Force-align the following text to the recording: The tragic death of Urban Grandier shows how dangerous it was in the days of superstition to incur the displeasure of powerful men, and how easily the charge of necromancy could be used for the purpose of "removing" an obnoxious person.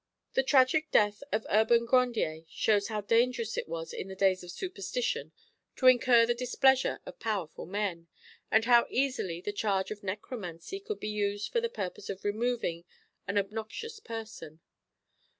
The 0.33 0.41
tragic 0.41 0.89
death 0.89 1.21
of 1.31 1.45
Urban 1.47 1.85
Grandier 1.85 2.43
shows 2.49 2.87
how 2.87 3.01
dangerous 3.01 3.55
it 3.55 3.67
was 3.69 3.93
in 3.93 4.07
the 4.07 4.15
days 4.15 4.43
of 4.43 4.49
superstition 4.49 5.31
to 5.75 5.85
incur 5.85 6.25
the 6.25 6.33
displeasure 6.33 6.99
of 7.05 7.19
powerful 7.19 7.67
men, 7.67 8.07
and 8.49 8.65
how 8.65 8.87
easily 8.89 9.41
the 9.41 9.53
charge 9.53 9.91
of 9.91 10.01
necromancy 10.01 10.79
could 10.79 10.99
be 10.99 11.07
used 11.07 11.51
for 11.51 11.61
the 11.61 11.69
purpose 11.69 12.09
of 12.09 12.23
"removing" 12.25 12.83
an 13.27 13.37
obnoxious 13.37 13.99
person. 13.99 14.59